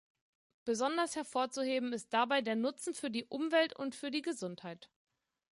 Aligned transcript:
Besonders 0.65 1.15
hervorzuheben 1.15 1.93
ist 1.93 2.11
dabei 2.11 2.41
der 2.41 2.55
Nutzen 2.55 2.95
für 2.95 3.11
die 3.11 3.25
Umwelt 3.25 3.75
und 3.75 3.93
für 3.93 4.09
die 4.09 4.23
Gesundheit. 4.23 4.89